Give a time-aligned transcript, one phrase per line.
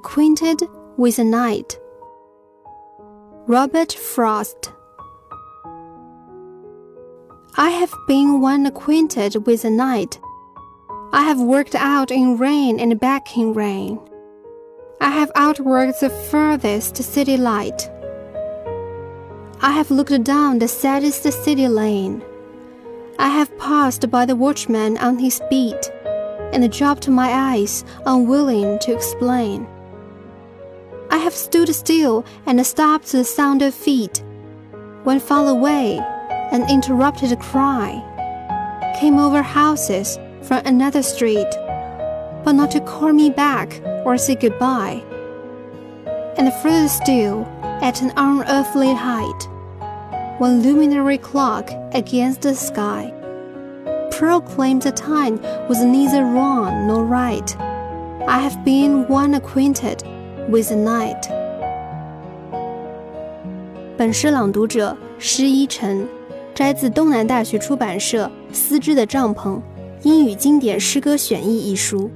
[0.00, 0.62] acquainted
[0.96, 1.78] with the night.
[3.46, 4.72] Robert Frost.
[7.58, 10.18] I have been one acquainted with the night.
[11.12, 14.00] I have worked out in rain and back in rain.
[15.02, 17.90] I have outworked the furthest city light.
[19.60, 22.22] I have looked down the saddest city lane.
[23.18, 25.90] I have passed by the watchman on his beat,
[26.54, 29.68] and dropped my eyes, unwilling to explain.
[31.10, 34.22] I have stood still and stopped the sound of feet,
[35.02, 35.98] when far away
[36.52, 38.00] an interrupted cry
[38.98, 41.50] came over houses from another street,
[42.44, 45.02] but not to call me back or say goodbye.
[46.36, 47.44] And further still,
[47.82, 49.48] at an unearthly height,
[50.38, 53.12] one luminary clock against the sky
[54.12, 57.56] proclaimed the time was neither wrong nor right.
[58.28, 60.04] I have been one acquainted
[60.48, 61.28] with the night.
[63.96, 66.06] 本诗朗读者施一晨，
[66.54, 69.60] 摘自东南大学出版社《丝织的帐篷：
[70.02, 72.10] 英语经典诗歌选译》一书。